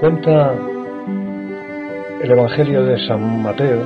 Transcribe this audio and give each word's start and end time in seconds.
Cuenta 0.00 0.54
el 2.20 2.30
Evangelio 2.32 2.84
de 2.84 3.06
San 3.06 3.40
Mateo 3.40 3.84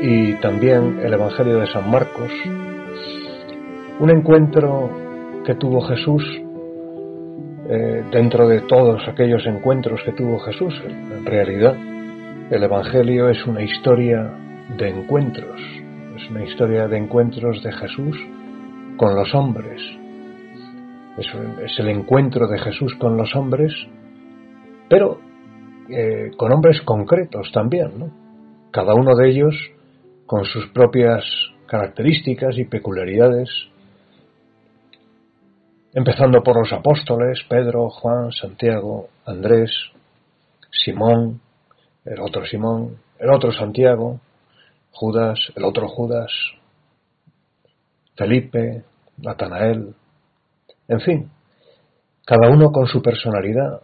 y 0.00 0.32
también 0.40 0.98
el 1.00 1.14
Evangelio 1.14 1.60
de 1.60 1.68
San 1.68 1.88
Marcos 1.88 2.32
un 4.00 4.10
encuentro 4.10 4.90
que 5.46 5.54
tuvo 5.54 5.80
Jesús 5.82 6.24
eh, 7.68 8.04
dentro 8.10 8.48
de 8.48 8.62
todos 8.62 9.06
aquellos 9.06 9.46
encuentros 9.46 10.02
que 10.04 10.10
tuvo 10.10 10.40
Jesús. 10.40 10.74
En 10.88 11.24
realidad, 11.24 11.76
el 12.50 12.64
Evangelio 12.64 13.28
es 13.28 13.46
una 13.46 13.62
historia 13.62 14.28
de 14.76 14.88
encuentros, 14.88 15.60
es 16.16 16.28
una 16.30 16.42
historia 16.42 16.88
de 16.88 16.98
encuentros 16.98 17.62
de 17.62 17.70
Jesús 17.70 18.16
con 18.96 19.14
los 19.14 19.32
hombres. 19.36 19.99
Es, 21.20 21.78
el 21.78 21.88
encuentro 21.88 22.48
de 22.48 22.58
Jesús 22.58 22.94
con 22.98 23.16
los 23.16 23.36
hombres, 23.36 23.74
pero 24.88 25.20
eh, 25.90 26.30
con 26.36 26.50
hombres 26.50 26.80
concretos 26.82 27.52
también, 27.52 27.98
¿no? 27.98 28.10
cada 28.70 28.94
uno 28.94 29.14
de 29.14 29.28
ellos 29.28 29.54
con 30.24 30.44
sus 30.44 30.68
propias 30.68 31.24
características 31.66 32.56
y 32.56 32.64
peculiaridades, 32.64 33.50
empezando 35.92 36.42
por 36.42 36.56
los 36.56 36.72
apóstoles, 36.72 37.40
Pedro, 37.48 37.90
Juan, 37.90 38.32
Santiago, 38.32 39.08
Andrés, 39.26 39.70
Simón, 40.70 41.40
el 42.04 42.20
otro 42.20 42.46
Simón, 42.46 42.96
el 43.18 43.30
otro 43.30 43.52
Santiago, 43.52 44.20
Judas, 44.90 45.38
el 45.54 45.64
otro 45.64 45.86
Judas, 45.88 46.32
Felipe, 48.16 48.84
Natanael, 49.18 49.94
en 50.90 51.00
fin, 51.00 51.30
cada 52.26 52.50
uno 52.50 52.72
con 52.72 52.86
su 52.88 53.00
personalidad 53.00 53.80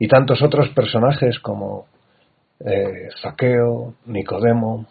y 0.00 0.08
tantos 0.08 0.42
otros 0.42 0.68
personajes 0.70 1.38
como 1.38 1.86
eh, 2.58 3.08
Zaqueo, 3.22 3.94
Nicodemo, 4.06 4.86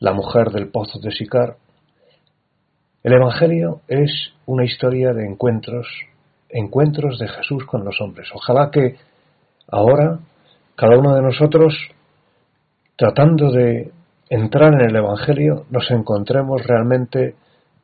la 0.00 0.12
mujer 0.12 0.50
del 0.50 0.68
pozo 0.68 0.98
de 0.98 1.12
Sicar. 1.12 1.56
El 3.04 3.12
Evangelio 3.12 3.82
es 3.86 4.32
una 4.46 4.64
historia 4.64 5.12
de 5.12 5.26
encuentros, 5.26 5.86
encuentros 6.48 7.20
de 7.20 7.28
Jesús 7.28 7.64
con 7.64 7.84
los 7.84 8.00
hombres. 8.00 8.28
Ojalá 8.34 8.68
que 8.72 8.96
ahora 9.68 10.18
cada 10.74 10.98
uno 10.98 11.14
de 11.14 11.22
nosotros, 11.22 11.72
tratando 12.96 13.52
de 13.52 13.92
entrar 14.28 14.74
en 14.74 14.90
el 14.90 14.96
Evangelio, 14.96 15.66
nos 15.70 15.88
encontremos 15.92 16.66
realmente 16.66 17.36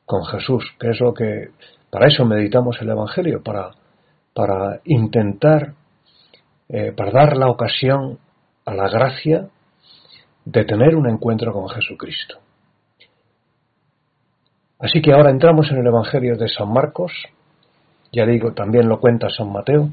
con 0.04 0.24
Jesús, 0.24 0.64
que 0.80 0.90
es 0.90 1.00
lo 1.00 1.14
que, 1.14 1.50
para 1.90 2.08
eso 2.08 2.24
meditamos 2.24 2.80
el 2.80 2.90
Evangelio, 2.90 3.42
para, 3.42 3.70
para 4.34 4.80
intentar, 4.84 5.74
eh, 6.68 6.92
para 6.92 7.10
dar 7.10 7.36
la 7.36 7.48
ocasión 7.48 8.18
a 8.64 8.74
la 8.74 8.88
gracia 8.88 9.48
de 10.44 10.64
tener 10.64 10.94
un 10.96 11.08
encuentro 11.08 11.52
con 11.52 11.68
Jesucristo. 11.68 12.38
Así 14.78 15.02
que 15.02 15.12
ahora 15.12 15.30
entramos 15.30 15.70
en 15.70 15.78
el 15.78 15.86
Evangelio 15.86 16.36
de 16.36 16.48
San 16.48 16.72
Marcos, 16.72 17.12
ya 18.12 18.24
digo, 18.24 18.52
también 18.52 18.88
lo 18.88 19.00
cuenta 19.00 19.28
San 19.28 19.52
Mateo, 19.52 19.90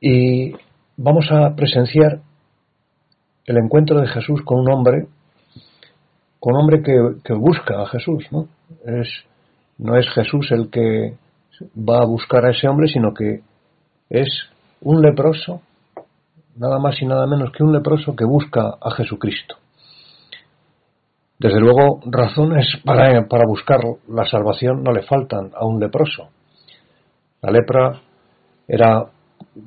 y 0.00 0.52
vamos 0.96 1.26
a 1.30 1.54
presenciar 1.54 2.20
el 3.44 3.58
encuentro 3.58 4.00
de 4.00 4.08
Jesús 4.08 4.42
con 4.42 4.60
un 4.60 4.72
hombre, 4.72 5.06
con 6.40 6.54
un 6.54 6.62
hombre 6.62 6.82
que, 6.82 7.32
busca 7.34 7.82
a 7.82 7.86
Jesús, 7.86 8.26
¿no? 8.30 8.48
Es, 8.84 9.08
no 9.78 9.96
es 9.96 10.08
Jesús 10.10 10.50
el 10.52 10.70
que 10.70 11.16
va 11.76 12.02
a 12.02 12.06
buscar 12.06 12.44
a 12.44 12.50
ese 12.50 12.68
hombre, 12.68 12.88
sino 12.88 13.12
que 13.14 13.40
es 14.10 14.28
un 14.80 15.02
leproso, 15.02 15.62
nada 16.56 16.78
más 16.78 17.00
y 17.00 17.06
nada 17.06 17.26
menos 17.26 17.50
que 17.52 17.62
un 17.62 17.72
leproso 17.72 18.14
que 18.14 18.24
busca 18.24 18.76
a 18.80 18.90
Jesucristo. 18.92 19.56
Desde 21.38 21.60
luego, 21.60 22.00
razones 22.06 22.66
para, 22.84 23.26
para 23.28 23.46
buscar 23.46 23.80
la 24.08 24.24
salvación 24.24 24.82
no 24.82 24.92
le 24.92 25.02
faltan 25.02 25.50
a 25.54 25.66
un 25.66 25.78
leproso. 25.78 26.30
La 27.42 27.50
lepra 27.50 28.00
era 28.66 29.06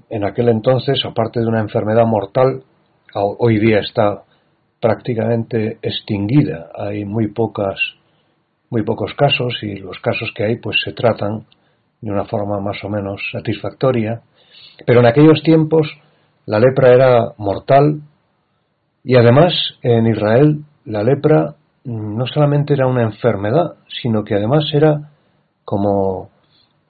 en 0.10 0.24
aquel 0.24 0.50
entonces, 0.50 1.04
aparte 1.06 1.40
de 1.40 1.48
una 1.48 1.62
enfermedad 1.62 2.06
mortal, 2.06 2.64
hoy 3.14 3.60
día 3.60 3.80
está 3.80 4.24
prácticamente 4.80 5.78
extinguida. 5.82 6.70
Hay 6.76 7.06
muy 7.06 7.28
pocas, 7.28 7.80
muy 8.70 8.84
pocos 8.84 9.14
casos 9.16 9.58
y 9.62 9.76
los 9.76 10.00
casos 10.00 10.32
que 10.36 10.44
hay 10.44 10.58
pues 10.58 10.78
se 10.84 10.94
tratan 10.94 11.46
de 12.02 12.12
una 12.12 12.26
forma 12.26 12.60
más 12.60 12.84
o 12.84 12.90
menos 12.90 13.22
satisfactoria. 13.32 14.22
Pero 14.86 15.02
en 15.02 15.08
aquellos 15.08 15.42
tiempos 15.44 15.88
la 16.46 16.60
lepra 16.60 16.94
era 16.94 17.34
mortal 17.38 18.02
y 19.04 19.18
además 19.18 19.54
en 19.82 20.08
Israel 20.08 20.64
la 20.86 21.04
lepra 21.04 21.56
no 21.84 22.26
solamente 22.28 22.74
era 22.74 22.88
una 22.88 23.04
enfermedad, 23.04 23.76
sino 24.02 24.24
que 24.24 24.36
además 24.36 24.66
era 24.74 25.12
como 25.64 26.30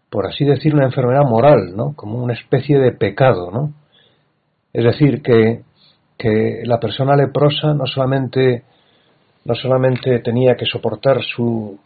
por 0.09 0.25
así 0.25 0.43
decir, 0.43 0.73
una 0.73 0.85
enfermedad 0.85 1.23
moral, 1.23 1.75
¿no? 1.75 1.93
Como 1.95 2.21
una 2.21 2.33
especie 2.33 2.79
de 2.79 2.91
pecado, 2.91 3.51
¿no? 3.51 3.73
Es 4.73 4.83
decir, 4.83 5.21
que, 5.21 5.61
que 6.17 6.61
la 6.65 6.79
persona 6.79 7.15
leprosa 7.15 7.73
no 7.73 7.85
solamente, 7.85 8.63
no 9.45 9.55
solamente 9.55 10.19
tenía 10.19 10.55
que 10.55 10.65
soportar 10.65 11.21
su, 11.23 11.79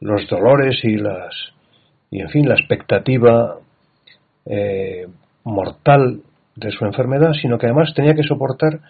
los 0.00 0.28
dolores 0.28 0.84
y 0.84 0.96
las, 0.96 1.34
y 2.10 2.20
en 2.20 2.28
fin, 2.28 2.48
la 2.48 2.54
expectativa 2.54 3.56
eh, 4.46 5.06
mortal 5.44 6.22
de 6.56 6.70
su 6.70 6.84
enfermedad, 6.84 7.32
sino 7.40 7.58
que 7.58 7.66
además 7.66 7.94
tenía 7.94 8.14
que 8.14 8.22
soportar 8.22 8.80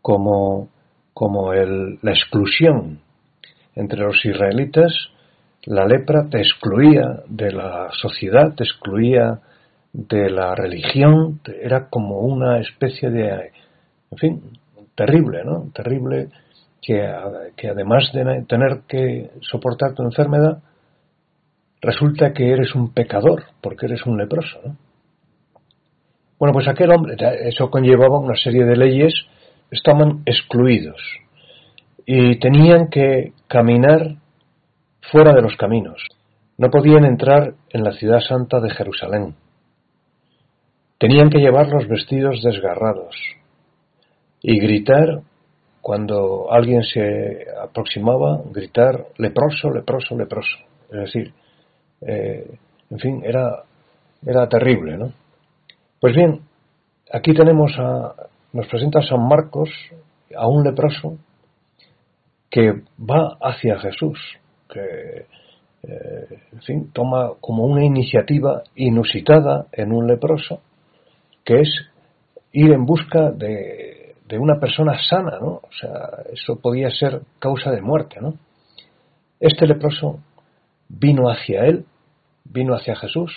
como, 0.00 0.68
como 1.14 1.52
el, 1.52 1.98
la 2.02 2.12
exclusión 2.12 3.00
entre 3.74 4.00
los 4.00 4.24
israelitas 4.24 4.92
la 5.64 5.86
lepra 5.86 6.28
te 6.28 6.38
excluía 6.38 7.20
de 7.28 7.52
la 7.52 7.88
sociedad, 7.92 8.54
te 8.54 8.64
excluía 8.64 9.38
de 9.92 10.28
la 10.30 10.54
religión, 10.54 11.40
era 11.60 11.88
como 11.88 12.20
una 12.20 12.58
especie 12.58 13.10
de, 13.10 13.52
en 14.10 14.18
fin, 14.18 14.42
terrible, 14.96 15.44
¿no? 15.44 15.70
Terrible 15.72 16.30
que, 16.82 17.68
además 17.68 18.10
de 18.12 18.44
tener 18.48 18.80
que 18.88 19.30
soportar 19.40 19.94
tu 19.94 20.02
enfermedad, 20.02 20.58
resulta 21.80 22.32
que 22.32 22.50
eres 22.50 22.74
un 22.74 22.92
pecador, 22.92 23.44
porque 23.60 23.86
eres 23.86 24.04
un 24.04 24.18
leproso, 24.18 24.60
¿no? 24.64 24.76
Bueno, 26.38 26.54
pues 26.54 26.66
aquel 26.66 26.90
hombre, 26.90 27.14
eso 27.46 27.70
conllevaba 27.70 28.18
una 28.18 28.34
serie 28.34 28.64
de 28.64 28.76
leyes, 28.76 29.14
estaban 29.70 30.22
excluidos 30.26 31.00
y 32.04 32.40
tenían 32.40 32.88
que 32.88 33.32
caminar 33.46 34.16
fuera 35.12 35.32
de 35.34 35.42
los 35.42 35.56
caminos. 35.56 36.04
No 36.58 36.68
podían 36.68 37.04
entrar 37.04 37.54
en 37.70 37.84
la 37.84 37.92
ciudad 37.92 38.18
santa 38.18 38.58
de 38.58 38.70
Jerusalén. 38.70 39.36
Tenían 40.98 41.30
que 41.30 41.38
llevar 41.38 41.68
los 41.68 41.86
vestidos 41.86 42.42
desgarrados 42.42 43.16
y 44.42 44.58
gritar 44.58 45.22
cuando 45.82 46.50
alguien 46.50 46.84
se 46.84 47.44
aproximaba, 47.60 48.40
gritar 48.52 49.08
leproso, 49.18 49.68
leproso, 49.68 50.16
leproso. 50.16 50.56
Es 50.90 51.00
decir, 51.00 51.34
eh, 52.02 52.56
en 52.88 52.98
fin, 52.98 53.22
era, 53.24 53.64
era 54.24 54.48
terrible, 54.48 54.96
¿no? 54.96 55.12
Pues 56.00 56.14
bien, 56.14 56.40
aquí 57.12 57.34
tenemos 57.34 57.72
a, 57.78 58.14
nos 58.52 58.66
presenta 58.68 59.02
San 59.02 59.26
Marcos 59.26 59.70
a 60.36 60.46
un 60.46 60.62
leproso 60.62 61.18
que 62.48 62.82
va 62.98 63.36
hacia 63.40 63.78
Jesús 63.80 64.18
que, 64.68 65.26
eh, 65.82 66.38
en 66.52 66.62
fin, 66.62 66.92
toma 66.92 67.32
como 67.40 67.64
una 67.64 67.84
iniciativa 67.84 68.62
inusitada 68.76 69.66
en 69.72 69.92
un 69.92 70.06
leproso, 70.06 70.60
que 71.44 71.60
es 71.60 71.68
ir 72.52 72.72
en 72.72 72.86
busca 72.86 73.32
de, 73.32 73.91
de 74.32 74.38
una 74.38 74.58
persona 74.58 74.98
sana, 75.02 75.38
¿no? 75.38 75.60
O 75.62 75.72
sea, 75.78 76.22
eso 76.32 76.56
podía 76.56 76.88
ser 76.88 77.20
causa 77.38 77.70
de 77.70 77.82
muerte, 77.82 78.18
¿no? 78.18 78.32
Este 79.38 79.66
leproso 79.66 80.20
vino 80.88 81.28
hacia 81.28 81.66
él, 81.66 81.84
vino 82.44 82.74
hacia 82.74 82.96
Jesús 82.96 83.30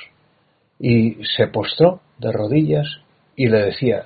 y 0.80 1.18
se 1.36 1.47
postró 1.47 2.00
de 2.18 2.31
rodillas 2.31 2.88
y 3.36 3.47
le 3.50 3.63
decía, 3.63 4.06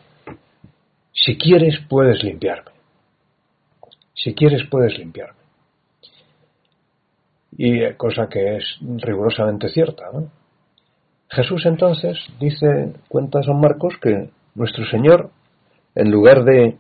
si 1.12 1.38
quieres 1.38 1.80
puedes 1.88 2.24
limpiarme, 2.24 2.71
si 4.15 4.33
quieres 4.33 4.63
puedes 4.68 4.97
limpiarme 4.97 5.38
y 7.56 7.83
eh, 7.83 7.95
cosa 7.97 8.27
que 8.27 8.57
es 8.57 8.63
rigurosamente 8.81 9.69
cierta. 9.69 10.06
Jesús 11.30 11.68
entonces 11.68 12.18
dice, 12.39 12.95
cuenta 13.07 13.44
San 13.44 13.59
Marcos, 13.59 13.94
que 14.01 14.31
nuestro 14.56 14.88
Señor, 14.88 15.30
en 15.95 16.12
lugar 16.12 16.44
de, 16.44 16.77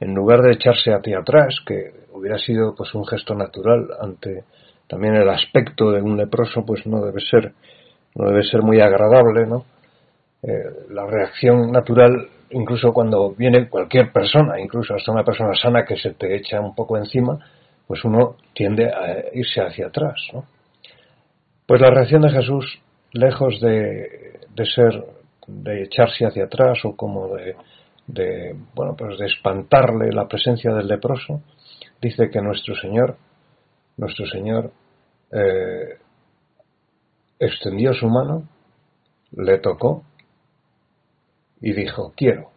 en 0.00 0.14
lugar 0.14 0.42
de 0.42 0.52
echarse 0.52 0.92
hacia 0.92 1.18
atrás, 1.18 1.56
que 1.66 1.92
hubiera 2.12 2.38
sido 2.38 2.74
pues 2.74 2.94
un 2.94 3.06
gesto 3.06 3.34
natural 3.34 3.88
ante 4.00 4.44
también 4.88 5.16
el 5.16 5.28
aspecto 5.28 5.90
de 5.90 6.00
un 6.00 6.16
leproso, 6.16 6.64
pues 6.64 6.86
no 6.86 7.04
debe 7.04 7.20
ser 7.20 7.52
no 8.16 8.28
debe 8.28 8.42
ser 8.44 8.62
muy 8.62 8.80
agradable, 8.80 9.46
¿no? 9.46 9.66
Eh, 10.42 10.88
la 10.90 11.06
reacción 11.06 11.70
natural, 11.70 12.28
incluso 12.50 12.92
cuando 12.92 13.30
viene 13.32 13.68
cualquier 13.68 14.10
persona, 14.10 14.58
incluso 14.60 14.94
hasta 14.94 15.12
una 15.12 15.24
persona 15.24 15.54
sana 15.54 15.84
que 15.84 15.96
se 15.96 16.12
te 16.14 16.34
echa 16.34 16.60
un 16.60 16.74
poco 16.74 16.96
encima, 16.96 17.38
pues 17.86 18.04
uno 18.04 18.36
tiende 18.54 18.86
a 18.86 19.34
irse 19.34 19.60
hacia 19.60 19.88
atrás, 19.88 20.14
¿no? 20.32 20.44
Pues 21.66 21.80
la 21.80 21.90
reacción 21.90 22.22
de 22.22 22.30
Jesús, 22.30 22.80
lejos 23.12 23.60
de, 23.60 24.40
de 24.54 24.66
ser, 24.66 25.04
de 25.46 25.82
echarse 25.82 26.24
hacia 26.24 26.44
atrás 26.44 26.78
o 26.84 26.96
como 26.96 27.36
de, 27.36 27.54
de, 28.06 28.56
bueno, 28.74 28.94
pues 28.96 29.18
de 29.18 29.26
espantarle 29.26 30.12
la 30.12 30.28
presencia 30.28 30.72
del 30.72 30.88
leproso, 30.88 31.42
dice 32.00 32.30
que 32.30 32.40
nuestro 32.40 32.74
Señor, 32.76 33.16
nuestro 33.96 34.26
Señor 34.26 34.72
eh, 35.32 35.98
extendió 37.38 37.92
su 37.94 38.08
mano, 38.08 38.48
le 39.32 39.58
tocó 39.58 40.04
y 41.60 41.72
dijo, 41.72 42.12
quiero, 42.16 42.50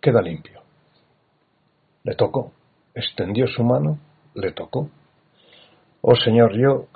queda 0.00 0.22
limpio. 0.22 0.62
Le 2.04 2.14
tocó, 2.14 2.52
extendió 2.94 3.46
su 3.46 3.62
mano, 3.62 3.98
le 4.34 4.52
tocó. 4.52 4.90
Oh 6.00 6.14
Señor, 6.16 6.56
yo, 6.56 6.88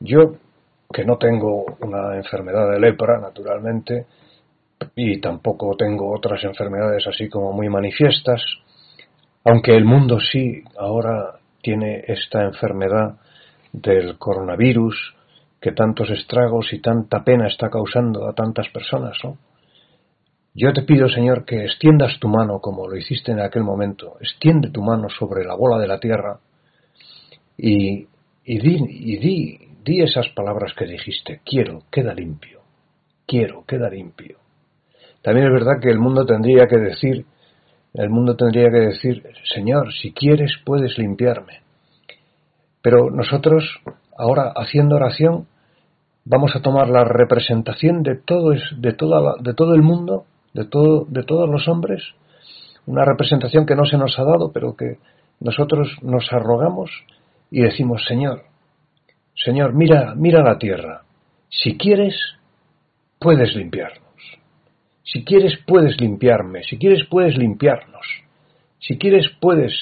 yo 0.00 0.36
que 0.92 1.04
no 1.04 1.18
tengo 1.18 1.64
una 1.80 2.16
enfermedad 2.16 2.70
de 2.70 2.80
lepra, 2.80 3.18
naturalmente, 3.18 4.06
y 4.94 5.20
tampoco 5.20 5.76
tengo 5.76 6.14
otras 6.14 6.42
enfermedades 6.44 7.06
así 7.06 7.28
como 7.28 7.52
muy 7.52 7.68
manifiestas, 7.68 8.42
aunque 9.44 9.72
el 9.76 9.84
mundo 9.84 10.18
sí 10.20 10.62
ahora 10.78 11.38
tiene 11.62 12.04
esta 12.06 12.44
enfermedad 12.44 13.16
del 13.72 14.18
coronavirus 14.18 15.14
que 15.60 15.72
tantos 15.72 16.10
estragos 16.10 16.72
y 16.72 16.80
tanta 16.80 17.22
pena 17.22 17.46
está 17.46 17.68
causando 17.68 18.28
a 18.28 18.32
tantas 18.32 18.68
personas, 18.70 19.18
¿no? 19.22 19.36
Yo 20.52 20.72
te 20.72 20.82
pido, 20.82 21.08
Señor, 21.08 21.44
que 21.44 21.64
extiendas 21.64 22.18
tu 22.18 22.28
mano 22.28 22.58
como 22.60 22.88
lo 22.88 22.96
hiciste 22.96 23.30
en 23.30 23.40
aquel 23.40 23.62
momento, 23.62 24.16
extiende 24.20 24.70
tu 24.70 24.82
mano 24.82 25.08
sobre 25.08 25.44
la 25.44 25.54
bola 25.54 25.78
de 25.78 25.86
la 25.86 26.00
tierra 26.00 26.40
y, 27.56 28.08
y, 28.44 28.58
di, 28.58 28.84
y 28.88 29.16
di, 29.18 29.58
di 29.84 30.02
esas 30.02 30.28
palabras 30.30 30.74
que 30.74 30.86
dijiste, 30.86 31.40
quiero, 31.44 31.84
queda 31.90 32.12
limpio, 32.14 32.62
quiero, 33.26 33.64
queda 33.64 33.88
limpio. 33.88 34.38
También 35.22 35.46
es 35.46 35.52
verdad 35.52 35.80
que 35.80 35.90
el 35.90 35.98
mundo 35.98 36.24
tendría 36.24 36.66
que 36.66 36.78
decir, 36.78 37.26
el 37.94 38.10
mundo 38.10 38.36
tendría 38.36 38.70
que 38.70 38.78
decir, 38.78 39.22
Señor, 39.54 39.92
si 39.92 40.12
quieres 40.12 40.52
puedes 40.64 40.96
limpiarme. 40.98 41.60
Pero 42.82 43.10
nosotros, 43.10 43.64
ahora 44.16 44.52
haciendo 44.56 44.96
oración, 44.96 45.46
vamos 46.24 46.56
a 46.56 46.62
tomar 46.62 46.88
la 46.88 47.04
representación 47.04 48.02
de 48.02 48.16
todo, 48.16 48.52
de 48.52 48.92
todo 48.92 49.74
el 49.74 49.82
mundo, 49.82 50.24
de 50.54 50.64
todos 50.64 51.48
los 51.48 51.68
hombres, 51.68 52.02
una 52.86 53.04
representación 53.04 53.66
que 53.66 53.76
no 53.76 53.84
se 53.84 53.98
nos 53.98 54.18
ha 54.18 54.24
dado, 54.24 54.50
pero 54.52 54.74
que 54.74 54.98
nosotros 55.40 55.96
nos 56.02 56.32
arrogamos 56.32 56.90
y 57.50 57.62
decimos, 57.62 58.04
Señor, 58.06 58.44
Señor, 59.34 59.74
mira, 59.74 60.14
mira 60.16 60.42
la 60.42 60.58
tierra. 60.58 61.02
Si 61.48 61.76
quieres, 61.76 62.14
puedes 63.18 63.54
limpiarnos. 63.54 64.09
Si 65.02 65.24
quieres, 65.24 65.58
puedes 65.66 66.00
limpiarme. 66.00 66.62
Si 66.64 66.78
quieres, 66.78 67.06
puedes 67.08 67.36
limpiarnos. 67.36 68.06
Si 68.78 68.98
quieres, 68.98 69.26
puedes 69.40 69.72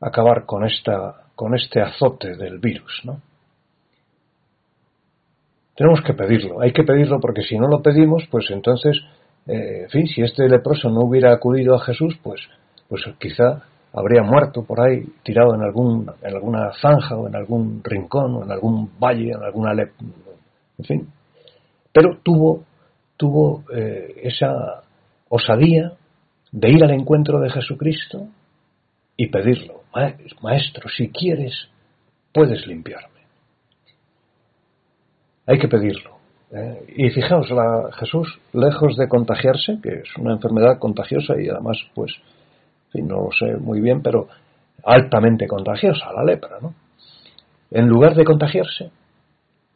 acabar 0.00 0.44
con 0.46 0.64
esta, 0.64 1.24
con 1.34 1.54
este 1.54 1.80
azote 1.80 2.36
del 2.36 2.58
virus, 2.58 3.02
¿no? 3.04 3.20
Tenemos 5.76 6.02
que 6.02 6.14
pedirlo, 6.14 6.60
hay 6.60 6.72
que 6.72 6.84
pedirlo 6.84 7.18
porque 7.18 7.42
si 7.42 7.58
no 7.58 7.66
lo 7.66 7.82
pedimos, 7.82 8.24
pues 8.30 8.48
entonces, 8.50 8.96
eh, 9.46 9.82
en 9.82 9.90
fin, 9.90 10.06
si 10.06 10.22
este 10.22 10.48
leproso 10.48 10.88
no 10.88 11.00
hubiera 11.00 11.32
acudido 11.32 11.74
a 11.74 11.80
Jesús, 11.80 12.16
pues, 12.22 12.40
pues 12.88 13.02
quizá 13.18 13.64
habría 13.92 14.22
muerto 14.22 14.64
por 14.64 14.80
ahí, 14.80 15.04
tirado 15.24 15.54
en, 15.54 15.62
algún, 15.62 16.08
en 16.22 16.34
alguna 16.34 16.72
zanja 16.80 17.16
o 17.16 17.26
en 17.26 17.34
algún 17.34 17.82
rincón 17.82 18.36
o 18.36 18.44
en 18.44 18.52
algún 18.52 18.90
valle, 19.00 19.30
en 19.32 19.42
alguna... 19.42 19.74
Le 19.74 19.90
en 20.78 20.84
fin. 20.84 21.08
Pero 21.92 22.18
tuvo, 22.22 22.64
tuvo 23.24 23.64
eh, 23.74 24.20
esa 24.22 24.82
osadía 25.30 25.92
de 26.52 26.70
ir 26.70 26.84
al 26.84 26.90
encuentro 26.90 27.40
de 27.40 27.48
Jesucristo 27.48 28.28
y 29.16 29.28
pedirlo. 29.28 29.84
Maestro, 30.42 30.90
si 30.90 31.08
quieres, 31.08 31.68
puedes 32.34 32.66
limpiarme. 32.66 33.20
Hay 35.46 35.58
que 35.58 35.68
pedirlo. 35.68 36.18
¿eh? 36.50 36.84
Y 36.96 37.08
fijaos, 37.08 37.50
la, 37.50 37.90
Jesús, 37.98 38.38
lejos 38.52 38.94
de 38.98 39.08
contagiarse, 39.08 39.78
que 39.82 40.00
es 40.00 40.16
una 40.18 40.34
enfermedad 40.34 40.78
contagiosa 40.78 41.40
y 41.40 41.48
además, 41.48 41.78
pues, 41.94 42.12
no 42.92 43.22
lo 43.22 43.30
sé 43.32 43.56
muy 43.56 43.80
bien, 43.80 44.02
pero 44.02 44.28
altamente 44.84 45.46
contagiosa, 45.46 46.12
la 46.12 46.24
lepra, 46.24 46.58
¿no? 46.60 46.74
En 47.70 47.88
lugar 47.88 48.14
de 48.14 48.24
contagiarse, 48.24 48.90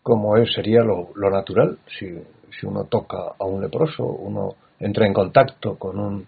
como 0.02 0.36
sería 0.44 0.82
lo, 0.82 1.08
natural, 1.30 1.78
si, 1.98 2.14
si, 2.50 2.66
uno 2.66 2.84
toca 2.84 3.34
a 3.38 3.44
un 3.44 3.60
leproso, 3.60 4.04
uno 4.04 4.54
entra 4.78 5.06
en 5.06 5.12
contacto 5.12 5.76
con 5.76 5.98
un, 5.98 6.26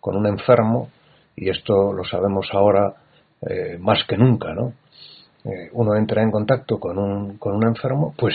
con 0.00 0.16
un 0.16 0.26
enfermo, 0.26 0.90
y 1.34 1.50
esto 1.50 1.92
lo 1.92 2.04
sabemos 2.04 2.48
ahora 2.52 2.94
eh, 3.48 3.76
más 3.78 4.04
que 4.04 4.16
nunca, 4.16 4.54
¿no? 4.54 4.72
Eh, 5.44 5.70
uno 5.72 5.94
entra 5.94 6.22
en 6.22 6.30
contacto 6.30 6.80
con 6.80 6.98
un, 6.98 7.38
con 7.38 7.54
un 7.54 7.66
enfermo, 7.66 8.14
pues 8.16 8.34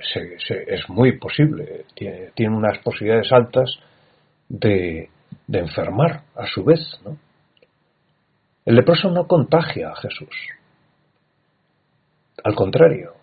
es 0.00 0.88
muy 0.88 1.18
posible, 1.18 1.84
tiene, 1.94 2.56
unas 2.56 2.78
posibilidades 2.78 3.32
altas 3.32 3.70
de, 4.48 5.10
de, 5.46 5.58
enfermar 5.58 6.22
a 6.34 6.46
su 6.46 6.64
vez. 6.64 6.80
¿no? 7.04 7.16
El 8.64 8.76
leproso 8.76 9.10
no 9.10 9.26
contagia 9.26 9.90
a 9.90 9.96
Jesús. 9.96 10.34
Al 12.44 12.54
contrario, 12.54 13.14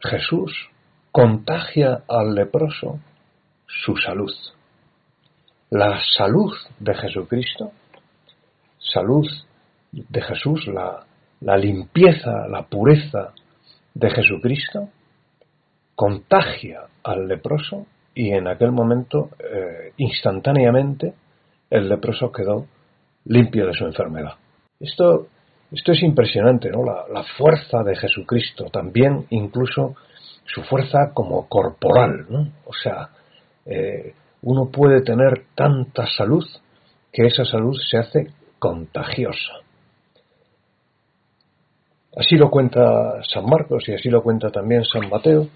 Jesús 0.00 0.70
contagia 1.12 2.02
al 2.08 2.34
leproso 2.34 3.00
su 3.66 3.96
salud. 3.96 4.32
La 5.70 6.00
salud 6.16 6.52
de 6.78 6.94
Jesucristo, 6.94 7.72
salud 8.78 9.26
de 9.92 10.22
Jesús, 10.22 10.66
la, 10.66 11.04
la 11.40 11.56
limpieza, 11.56 12.48
la 12.48 12.62
pureza 12.62 13.32
de 13.94 14.10
Jesucristo, 14.10 14.88
contagia 15.94 16.82
al 17.02 17.26
leproso 17.26 17.86
y 18.14 18.32
en 18.32 18.48
aquel 18.48 18.72
momento, 18.72 19.30
eh, 19.38 19.92
instantáneamente, 19.96 21.14
el 21.70 21.88
leproso 21.88 22.32
quedó 22.32 22.66
limpio 23.24 23.66
de 23.66 23.74
su 23.74 23.84
enfermedad. 23.84 24.34
Esto, 24.80 25.28
esto 25.70 25.92
es 25.92 26.02
impresionante, 26.02 26.70
¿no? 26.70 26.82
La, 26.84 27.22
fuerza 27.36 27.82
de 27.82 27.94
Jesucristo, 27.96 28.66
también 28.72 29.26
incluso 29.30 29.94
su 30.52 30.62
fuerza 30.62 31.12
como 31.14 31.48
corporal, 31.48 32.26
¿no? 32.28 32.48
O 32.64 32.72
sea, 32.72 33.10
eh, 33.66 34.14
uno 34.42 34.70
puede 34.70 35.02
tener 35.02 35.44
tanta 35.54 36.06
salud 36.06 36.44
que 37.12 37.26
esa 37.26 37.44
salud 37.44 37.76
se 37.90 37.98
hace 37.98 38.26
contagiosa. 38.58 39.52
Así 42.16 42.36
lo 42.36 42.50
cuenta 42.50 43.22
San 43.22 43.44
Marcos 43.44 43.88
y 43.88 43.94
así 43.94 44.08
lo 44.08 44.22
cuenta 44.22 44.50
también 44.50 44.84
San 44.84 45.08
Mateo 45.08 45.46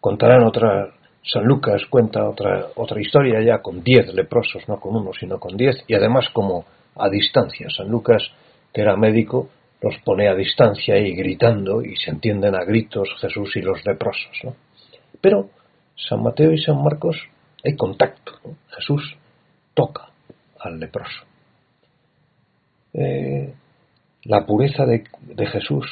contarán 0.00 0.44
otra, 0.44 0.94
San 1.22 1.44
Lucas 1.44 1.82
cuenta 1.90 2.28
otra, 2.28 2.68
otra 2.76 3.00
historia 3.00 3.42
ya 3.42 3.60
con 3.60 3.82
diez 3.82 4.12
leprosos, 4.14 4.68
no 4.68 4.78
con 4.78 4.96
uno, 4.96 5.10
sino 5.18 5.38
con 5.38 5.56
diez, 5.56 5.76
y 5.86 5.94
además 5.94 6.28
como 6.32 6.64
a 6.96 7.08
distancia. 7.08 7.68
San 7.70 7.88
Lucas, 7.88 8.22
que 8.72 8.80
era 8.80 8.96
médico, 8.96 9.48
los 9.80 9.96
pone 10.04 10.28
a 10.28 10.34
distancia 10.34 10.98
y 10.98 11.14
gritando, 11.14 11.82
y 11.82 11.96
se 11.96 12.10
entienden 12.10 12.54
a 12.54 12.64
gritos 12.64 13.08
Jesús 13.20 13.56
y 13.56 13.62
los 13.62 13.84
leprosos. 13.84 14.32
¿no? 14.42 14.56
Pero 15.20 15.50
San 15.96 16.22
Mateo 16.22 16.52
y 16.52 16.58
San 16.58 16.82
Marcos 16.82 17.16
hay 17.64 17.76
contacto. 17.76 18.32
Jesús 18.68 19.16
toca 19.74 20.08
al 20.60 20.78
leproso. 20.78 21.24
Eh, 22.92 23.54
la 24.24 24.44
pureza 24.44 24.84
de, 24.84 25.04
de 25.22 25.46
Jesús, 25.46 25.86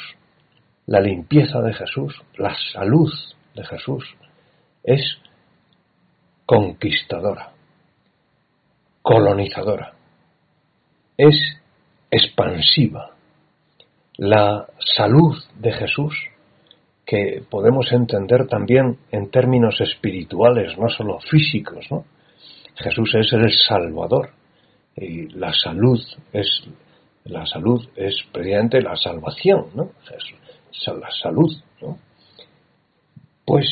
la 0.85 0.99
limpieza 0.99 1.61
de 1.61 1.73
Jesús, 1.73 2.21
la 2.37 2.55
salud 2.73 3.11
de 3.55 3.63
Jesús 3.63 4.15
es 4.83 5.17
conquistadora, 6.45 7.51
colonizadora, 9.01 9.93
es 11.17 11.35
expansiva. 12.09 13.16
La 14.17 14.67
salud 14.79 15.35
de 15.59 15.71
Jesús, 15.73 16.13
que 17.05 17.43
podemos 17.49 17.91
entender 17.91 18.47
también 18.47 18.97
en 19.11 19.29
términos 19.29 19.79
espirituales, 19.79 20.77
no 20.77 20.89
solo 20.89 21.19
físicos, 21.19 21.85
¿no? 21.91 22.05
Jesús 22.75 23.13
es 23.15 23.31
el 23.33 23.51
Salvador 23.51 24.31
y 24.95 25.27
la 25.29 25.53
salud 25.53 25.99
es 26.33 26.67
la 27.27 27.45
salud 27.45 27.85
es 27.95 28.15
precisamente 28.31 28.81
la 28.81 28.95
salvación, 28.95 29.67
¿no? 29.75 29.91
la 30.85 31.11
salud, 31.11 31.51
¿no? 31.81 31.97
Pues 33.45 33.67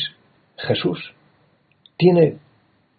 Jesús 0.58 1.14
tiene 1.96 2.38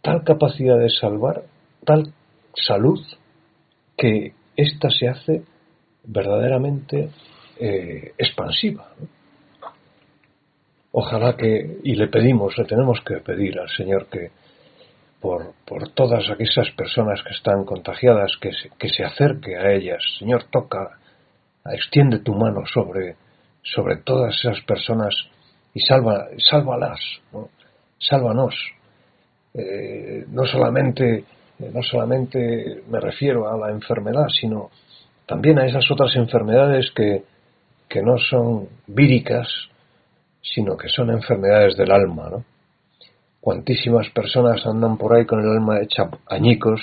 tal 0.02 0.24
capacidad 0.24 0.80
de 0.80 0.90
salvar, 0.90 1.44
tal 1.86 2.14
salud, 2.56 3.00
que 3.96 4.34
ésta 4.56 4.90
se 4.90 5.08
hace 5.08 5.44
verdaderamente 6.04 7.10
eh, 7.60 8.14
expansiva. 8.18 8.90
Ojalá 10.92 11.36
que, 11.36 11.80
y 11.84 11.96
le 11.96 12.08
pedimos, 12.08 12.58
le 12.58 12.66
tenemos 12.66 13.02
que 13.02 13.18
pedir 13.18 13.60
al 13.60 13.70
Señor 13.70 14.08
que 14.08 14.32
por, 15.20 15.54
por 15.66 15.90
todas 15.90 16.24
esas 16.40 16.72
personas 16.72 17.22
que 17.24 17.34
están 17.34 17.66
contagiadas, 17.66 18.32
que 18.42 18.52
se, 18.52 18.70
que 18.78 18.90
se 18.90 19.04
acerque 19.04 19.58
a 19.58 19.72
ellas. 19.72 20.02
Señor, 20.20 20.46
toca, 20.52 21.00
extiende 21.66 22.20
tu 22.20 22.34
mano 22.34 22.64
sobre, 22.66 23.16
sobre 23.62 23.98
todas 23.98 24.36
esas 24.36 24.62
personas 24.62 25.14
y 25.74 25.82
salva, 25.82 26.28
sálvalas, 26.38 27.00
¿no? 27.32 27.50
sálvanos. 28.00 28.56
Eh, 29.54 30.26
no 30.30 30.46
solamente 30.46 31.26
no 31.60 31.82
solamente 31.82 32.84
me 32.88 33.00
refiero 33.00 33.50
a 33.50 33.58
la 33.58 33.72
enfermedad, 33.72 34.28
sino 34.30 34.70
también 35.26 35.60
a 35.60 35.66
esas 35.66 35.90
otras 35.90 36.16
enfermedades 36.16 36.92
que, 36.92 37.24
que 37.90 38.02
no 38.02 38.18
son 38.18 38.68
víricas, 38.88 39.48
sino 40.42 40.78
que 40.78 40.90
son 40.90 41.10
enfermedades 41.12 41.76
del 41.78 41.92
alma, 41.92 42.30
¿no? 42.30 42.44
Cuantísimas 43.40 44.10
personas 44.10 44.66
andan 44.66 44.98
por 44.98 45.16
ahí 45.16 45.26
con 45.26 45.40
el 45.40 45.50
alma 45.50 45.80
hecha 45.80 46.10
añicos, 46.28 46.82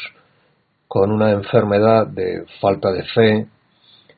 con 0.89 1.11
una 1.11 1.33
enfermedad 1.33 2.07
de 2.07 2.47
falta 2.61 2.91
de 2.91 3.05
fe, 3.05 3.47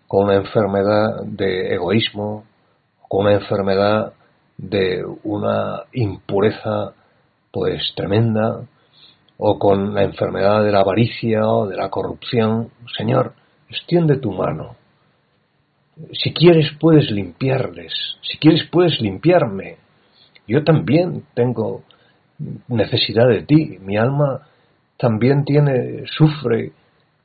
con 0.06 0.24
una 0.24 0.36
enfermedad 0.36 1.24
de 1.24 1.74
egoísmo, 1.74 2.44
con 3.08 3.26
una 3.26 3.34
enfermedad 3.34 4.12
de 4.56 5.04
una 5.24 5.82
impureza 5.92 6.92
pues 7.50 7.92
tremenda, 7.96 8.60
o 9.38 9.58
con 9.58 9.94
la 9.94 10.02
enfermedad 10.02 10.62
de 10.62 10.72
la 10.72 10.80
avaricia 10.80 11.46
o 11.46 11.66
de 11.66 11.76
la 11.76 11.90
corrupción. 11.90 12.70
Señor, 12.96 13.34
extiende 13.68 14.18
tu 14.18 14.32
mano. 14.32 14.76
Si 16.12 16.32
quieres 16.32 16.72
puedes 16.78 17.10
limpiarles, 17.10 17.92
si 18.22 18.38
quieres 18.38 18.64
puedes 18.70 19.00
limpiarme. 19.00 19.76
Yo 20.46 20.62
también 20.62 21.24
tengo 21.34 21.84
necesidad 22.68 23.28
de 23.28 23.42
ti, 23.42 23.78
mi 23.80 23.96
alma 23.96 24.46
también 24.98 25.44
tiene, 25.44 26.04
sufre 26.06 26.72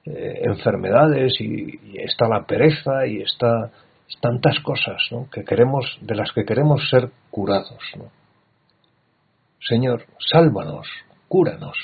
eh, 0.05 0.41
enfermedades 0.43 1.39
y, 1.39 1.79
está 1.99 2.27
la 2.27 2.45
pereza 2.45 3.05
y 3.05 3.21
está 3.21 3.71
tantas 4.19 4.59
cosas 4.59 5.01
¿no? 5.11 5.29
que 5.29 5.43
queremos, 5.43 5.97
de 6.01 6.15
las 6.15 6.31
que 6.31 6.43
queremos 6.43 6.89
ser 6.89 7.09
curados. 7.29 7.79
Señor, 9.59 10.05
sálvanos, 10.31 10.87
cúranos. 11.27 11.77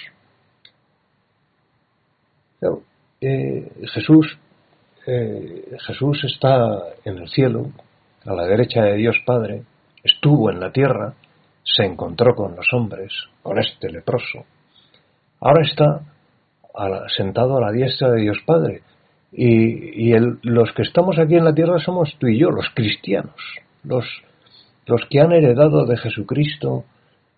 Eh, 3.22 3.72
Jesús, 3.94 4.38
eh, 5.08 5.78
Jesús 5.80 6.24
está 6.24 6.80
en 7.04 7.18
el 7.18 7.30
cielo, 7.30 7.72
a 8.26 8.34
la 8.34 8.46
derecha 8.46 8.84
de 8.84 8.96
Dios 8.96 9.16
Padre, 9.26 9.64
estuvo 10.04 10.52
en 10.52 10.60
la 10.60 10.72
tierra, 10.72 11.14
se 11.64 11.84
encontró 11.84 12.36
con 12.36 12.56
los 12.56 12.68
hombres, 12.74 13.12
con 13.42 13.58
este 13.58 13.90
leproso. 13.90 14.46
Ahora 15.40 15.64
está 15.64 16.02
sentado 17.16 17.58
a 17.58 17.62
la 17.62 17.72
diestra 17.72 18.12
de 18.12 18.22
Dios 18.22 18.38
Padre. 18.46 18.82
Y, 19.32 20.14
los 20.44 20.72
que 20.74 20.84
estamos 20.84 21.18
aquí 21.20 21.36
en 21.36 21.46
la 21.46 21.54
tierra 21.54 21.80
somos 21.80 22.16
tú 22.20 22.28
y 22.28 22.40
yo, 22.40 22.50
los 22.50 22.70
cristianos, 22.74 23.36
los, 23.84 24.06
que 25.10 25.20
han 25.20 25.32
heredado 25.32 25.86
de 25.86 25.98
Jesucristo 25.98 26.86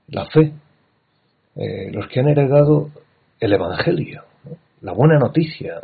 la 0.07 0.25
fe, 0.25 0.53
eh, 1.55 1.91
los 1.91 2.07
que 2.07 2.19
han 2.19 2.29
heredado 2.29 2.89
el 3.39 3.53
Evangelio 3.53 4.23
la 4.81 4.93
buena 4.93 5.17
noticia 5.17 5.81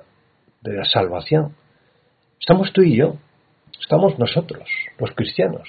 de 0.62 0.74
la 0.74 0.86
salvación. 0.86 1.56
Estamos 2.40 2.72
tú 2.74 2.82
y 2.82 2.98
yo, 2.98 3.16
estamos 3.80 4.18
nosotros, 4.20 4.68
los 5.00 5.12
cristianos, 5.12 5.68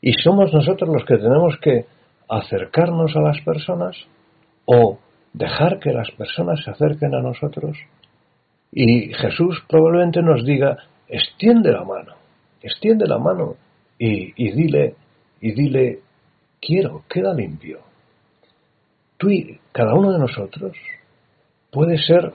y 0.00 0.12
somos 0.12 0.52
nosotros 0.52 0.90
los 0.90 1.04
que 1.04 1.16
tenemos 1.16 1.56
que 1.62 1.86
acercarnos 2.28 3.14
a 3.16 3.20
las 3.20 3.40
personas 3.40 3.96
o 4.66 4.98
dejar 5.32 5.78
que 5.80 5.92
las 5.92 6.10
personas 6.12 6.62
se 6.64 6.70
acerquen 6.70 7.14
a 7.14 7.22
nosotros. 7.22 7.76
Y 8.72 9.12
Jesús 9.14 9.62
probablemente 9.68 10.22
nos 10.22 10.44
diga, 10.44 10.76
extiende 11.08 11.72
la 11.72 11.84
mano, 11.84 12.14
extiende 12.62 13.06
la 13.06 13.18
mano 13.18 13.56
y, 13.98 14.32
y 14.36 14.52
dile, 14.52 14.94
y 15.40 15.52
dile, 15.52 16.00
quiero, 16.60 17.04
queda 17.08 17.34
limpio. 17.34 17.80
Tú 19.16 19.30
y 19.30 19.58
cada 19.72 19.94
uno 19.94 20.12
de 20.12 20.18
nosotros 20.18 20.76
puede 21.70 21.98
ser 21.98 22.34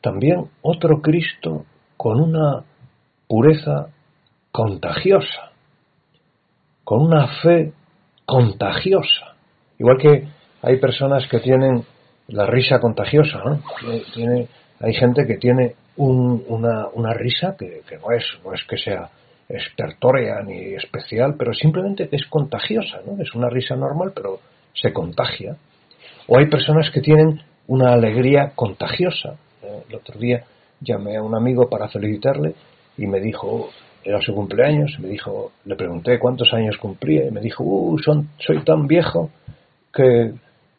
también 0.00 0.50
otro 0.62 1.00
Cristo 1.00 1.64
con 1.96 2.20
una 2.20 2.64
pureza 3.32 3.86
contagiosa, 4.50 5.52
con 6.84 7.00
una 7.00 7.26
fe 7.40 7.72
contagiosa. 8.26 9.36
Igual 9.78 9.96
que 9.96 10.28
hay 10.60 10.76
personas 10.76 11.26
que 11.30 11.40
tienen 11.40 11.82
la 12.28 12.44
risa 12.44 12.78
contagiosa, 12.78 13.38
¿no? 13.42 13.62
Tiene, 14.12 14.48
hay 14.80 14.92
gente 14.92 15.26
que 15.26 15.38
tiene 15.38 15.76
una, 15.96 16.88
una, 16.92 17.14
risa 17.14 17.56
que, 17.58 17.80
no, 18.02 18.14
es, 18.14 18.24
no 18.44 18.52
es 18.52 18.62
que 18.68 18.76
sea 18.76 19.08
expertoria 19.48 20.42
ni 20.44 20.74
especial, 20.74 21.34
pero 21.38 21.54
simplemente 21.54 22.10
es 22.12 22.26
contagiosa, 22.26 23.00
¿no? 23.06 23.22
Es 23.22 23.34
una 23.34 23.48
risa 23.48 23.74
normal, 23.76 24.12
pero 24.14 24.40
se 24.74 24.92
contagia. 24.92 25.56
O 26.28 26.36
hay 26.36 26.50
personas 26.50 26.90
que 26.90 27.00
tienen 27.00 27.40
una 27.66 27.94
alegría 27.94 28.52
contagiosa. 28.54 29.36
Eh, 29.62 29.84
el 29.88 29.94
otro 29.94 30.20
día 30.20 30.44
llamé 30.82 31.16
a 31.16 31.22
un 31.22 31.34
amigo 31.34 31.70
para 31.70 31.88
felicitarle 31.88 32.54
y 32.96 33.06
me 33.06 33.20
dijo, 33.20 33.70
era 34.04 34.20
su 34.20 34.34
cumpleaños, 34.34 34.96
me 35.00 35.08
dijo, 35.08 35.52
le 35.64 35.76
pregunté 35.76 36.18
cuántos 36.18 36.52
años 36.52 36.76
cumplía 36.78 37.26
y 37.26 37.30
me 37.30 37.40
dijo, 37.40 37.64
uh, 37.64 37.98
son, 37.98 38.30
soy 38.38 38.64
tan 38.64 38.86
viejo 38.86 39.30
que, 39.92 40.32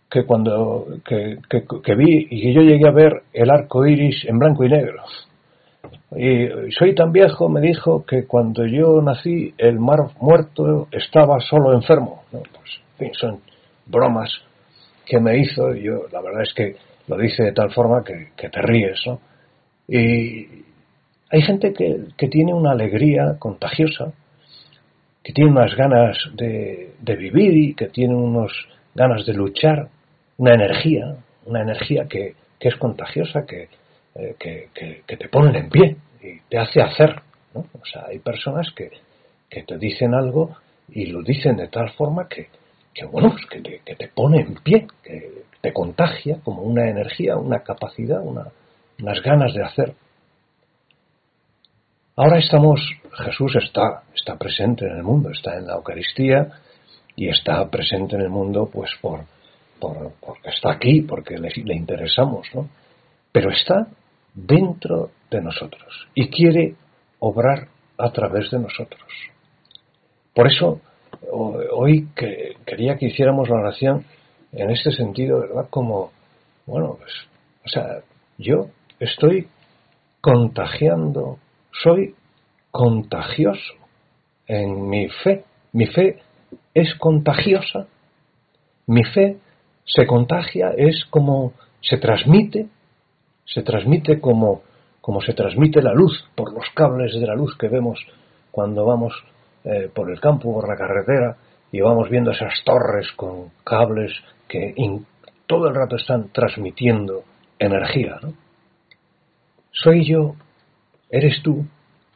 que 0.09 0.25
cuando 0.25 0.87
que, 1.05 1.37
que, 1.49 1.95
vi 1.95 2.27
y 2.29 2.41
que 2.41 2.53
yo 2.53 2.61
llegué 2.61 2.87
a 2.87 2.91
ver 2.91 3.23
el 3.33 3.49
arco 3.49 3.85
iris 3.85 4.25
en 4.25 4.37
blanco 4.37 4.63
y 4.63 4.69
negro. 4.69 5.03
Y 6.15 6.71
soy 6.77 6.93
tan 6.93 7.11
viejo, 7.11 7.49
me 7.49 7.61
dijo, 7.61 8.05
que 8.05 8.25
cuando 8.25 8.65
yo 8.65 9.01
nací 9.01 9.53
el 9.57 9.79
mar 9.79 9.99
muerto 10.19 10.87
estaba 10.91 11.39
solo 11.39 11.73
enfermo. 11.73 12.23
Pues, 12.31 13.17
son 13.19 13.41
bromas 13.85 14.29
que 15.05 15.19
me 15.19 15.39
hizo, 15.39 15.75
y 15.75 15.83
yo 15.83 16.03
la 16.11 16.21
verdad 16.21 16.43
es 16.43 16.53
que 16.53 16.75
lo 17.07 17.17
dice 17.17 17.43
de 17.43 17.51
tal 17.51 17.71
forma 17.71 18.03
que, 18.03 18.49
te 18.49 18.61
ríes, 18.61 18.99
¿no? 19.05 19.19
Y 19.87 20.63
hay 21.33 21.41
gente 21.41 21.73
que, 21.73 22.27
tiene 22.29 22.53
una 22.53 22.73
alegría 22.73 23.37
contagiosa, 23.39 24.13
que 25.23 25.33
tiene 25.33 25.49
unas 25.49 25.75
ganas 25.75 26.15
de, 26.35 26.93
vivir 27.01 27.57
y 27.57 27.73
que 27.73 27.87
tiene 27.87 28.13
unas 28.13 28.51
ganas 28.93 29.25
de 29.25 29.33
luchar, 29.33 29.87
una 30.37 30.53
energía, 30.53 31.15
una 31.47 31.63
energía 31.63 32.05
que, 32.07 32.35
es 32.59 32.75
contagiosa, 32.75 33.45
que, 33.47 33.67
eh, 34.15 34.35
que, 34.39 35.17
te 35.17 35.27
ponen 35.27 35.55
en 35.55 35.69
pie 35.69 35.97
y 36.21 36.39
te 36.47 36.59
hace 36.59 36.81
hacer. 36.83 37.15
O 37.55 37.85
sea, 37.91 38.05
hay 38.09 38.19
personas 38.19 38.67
que, 38.75 38.91
te 39.49 39.77
dicen 39.79 40.13
algo 40.13 40.55
y 40.89 41.07
lo 41.07 41.23
dicen 41.23 41.57
de 41.57 41.67
tal 41.67 41.89
forma 41.93 42.27
que, 42.29 42.49
que 42.93 43.05
bueno, 43.05 43.31
pues 43.31 43.45
que 43.47 43.59
te, 43.59 43.81
que 43.83 43.95
te 43.95 44.07
pone 44.07 44.41
en 44.41 44.53
pie, 44.55 44.85
que 45.03 45.45
te 45.61 45.73
contagia 45.73 46.37
como 46.43 46.61
una 46.61 46.87
energía, 46.87 47.37
una 47.37 47.63
capacidad, 47.63 48.21
una, 48.21 48.49
unas 48.99 49.21
ganas 49.23 49.51
de 49.55 49.63
hacer. 49.63 49.95
Ahora 52.15 52.37
estamos, 52.37 52.79
Jesús 53.25 53.55
está, 53.55 54.03
está 54.15 54.37
presente 54.37 54.85
en 54.85 54.97
el 54.97 55.03
mundo, 55.03 55.31
está 55.31 55.57
en 55.57 55.65
la 55.65 55.73
Eucaristía 55.73 56.47
y 57.15 57.27
está 57.27 57.67
presente 57.71 58.15
en 58.15 58.21
el 58.21 58.29
mundo 58.29 58.69
pues 58.71 58.91
por, 59.01 59.21
por 59.79 60.13
porque 60.21 60.49
está 60.49 60.73
aquí, 60.73 61.01
porque 61.01 61.39
le, 61.39 61.49
interesamos, 61.75 62.47
¿no? 62.53 62.69
Pero 63.31 63.49
está 63.49 63.87
dentro 64.35 65.09
de 65.31 65.41
nosotros 65.41 66.07
y 66.13 66.29
quiere 66.29 66.75
obrar 67.17 67.67
a 67.97 68.11
través 68.11 68.51
de 68.51 68.59
nosotros. 68.59 69.09
Por 70.35 70.47
eso 70.47 70.81
hoy 71.31 72.09
que 72.15 72.57
quería 72.63 72.95
que 72.95 73.07
hiciéramos 73.07 73.49
la 73.49 73.55
oración 73.55 74.05
en 74.51 74.69
este 74.69 74.91
sentido, 74.91 75.39
¿verdad? 75.39 75.67
Como, 75.71 76.11
bueno, 76.67 76.95
pues, 76.99 77.11
o 77.65 77.69
sea, 77.69 78.01
yo 78.37 78.67
estoy 78.99 79.47
contagiando, 80.21 81.39
soy 81.81 82.15
contagioso 82.71 83.73
en 84.47 84.89
mi 84.89 85.09
fe. 85.09 85.45
Mi 85.71 85.87
fe 85.87 86.19
es 86.73 86.93
contagiosa. 86.95 87.87
Mi 88.87 89.03
fe 89.03 89.37
se 89.85 90.05
contagia, 90.05 90.71
es 90.77 91.05
como 91.09 91.53
se 91.81 91.97
transmite, 91.97 92.67
se 93.45 93.61
transmite 93.61 94.19
como, 94.19 94.61
como 95.01 95.21
se 95.21 95.33
transmite 95.33 95.81
la 95.81 95.93
luz 95.93 96.23
por 96.35 96.53
los 96.53 96.65
cables 96.73 97.13
de 97.13 97.27
la 97.27 97.35
luz 97.35 97.55
que 97.57 97.67
vemos 97.67 97.99
cuando 98.51 98.85
vamos 98.85 99.13
eh, 99.65 99.89
por 99.93 100.11
el 100.11 100.19
campo, 100.19 100.53
por 100.53 100.67
la 100.67 100.75
carretera, 100.75 101.37
y 101.71 101.81
vamos 101.81 102.09
viendo 102.09 102.31
esas 102.31 102.53
torres 102.63 103.11
con 103.15 103.49
cables 103.63 104.11
que 104.47 104.75
todo 105.47 105.67
el 105.67 105.75
rato 105.75 105.95
están 105.95 106.29
transmitiendo 106.29 107.23
energía. 107.57 108.19
Soy 109.71 110.05
yo, 110.05 110.35
eres 111.13 111.43
tú, 111.43 111.63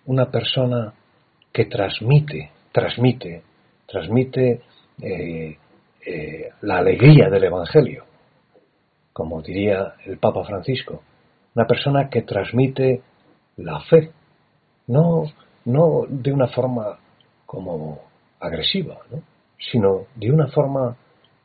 una 0.08 0.32
persona 0.32 0.92
que 1.54 1.66
transmite, 1.66 2.50
transmite, 2.72 3.44
transmite 3.86 4.62
eh, 5.00 5.56
eh, 6.04 6.50
la 6.62 6.80
alegría 6.80 7.30
del 7.30 7.44
Evangelio, 7.44 8.06
como 9.14 9.44
diría 9.44 9.94
el 10.04 10.18
Papa 10.18 10.44
Francisco, 10.46 11.04
una 11.56 11.68
persona 11.68 12.10
que 12.10 12.24
transmite 12.24 13.04
la 13.58 13.82
fe, 13.82 14.12
no, 14.88 15.26
no 15.66 16.06
de 16.10 16.32
una 16.32 16.48
forma 16.48 16.98
como 17.46 18.00
agresiva, 18.40 18.98
sino 19.60 20.08
de 20.16 20.32
una 20.32 20.48
forma, 20.48 20.98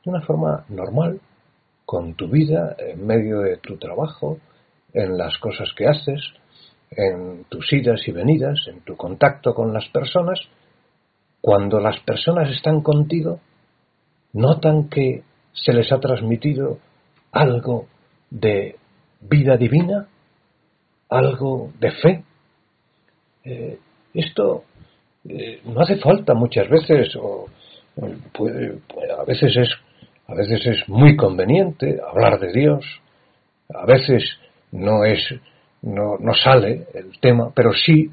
de 0.02 0.10
una 0.10 0.22
forma 0.22 0.64
normal, 0.70 1.20
con 1.84 2.14
tu 2.14 2.28
vida, 2.28 2.74
en 2.78 3.06
medio 3.06 3.40
de 3.40 3.58
tu 3.58 3.76
trabajo, 3.76 4.38
en 4.94 5.18
las 5.18 5.36
cosas 5.36 5.68
que 5.76 5.86
haces, 5.86 6.32
en 6.96 7.44
tus 7.44 7.72
idas 7.72 8.06
y 8.06 8.12
venidas, 8.12 8.58
en 8.68 8.80
tu 8.80 8.96
contacto 8.96 9.54
con 9.54 9.72
las 9.72 9.88
personas, 9.88 10.38
cuando 11.40 11.80
las 11.80 11.98
personas 12.00 12.50
están 12.50 12.82
contigo, 12.82 13.40
notan 14.32 14.88
que 14.88 15.22
se 15.52 15.72
les 15.72 15.90
ha 15.92 16.00
transmitido 16.00 16.78
algo 17.32 17.86
de 18.30 18.76
vida 19.20 19.56
divina, 19.56 20.08
algo 21.08 21.72
de 21.78 21.90
fe. 21.90 22.24
Eh, 23.44 23.78
esto 24.14 24.64
eh, 25.28 25.60
no 25.64 25.80
hace 25.80 25.96
falta 25.96 26.34
muchas 26.34 26.68
veces, 26.68 27.14
o, 27.16 27.46
a 27.96 29.24
veces 29.24 29.56
es 29.56 29.68
a 30.26 30.34
veces 30.34 30.64
es 30.66 30.88
muy 30.88 31.16
conveniente 31.16 32.00
hablar 32.00 32.40
de 32.40 32.52
Dios, 32.52 32.84
a 33.68 33.84
veces 33.84 34.24
no 34.70 35.04
es 35.04 35.20
no, 35.82 36.16
no 36.18 36.34
sale 36.34 36.86
el 36.94 37.18
tema, 37.20 37.50
pero 37.54 37.72
sí 37.72 38.10